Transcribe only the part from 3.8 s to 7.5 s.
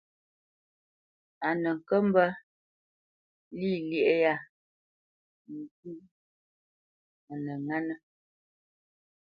yâ a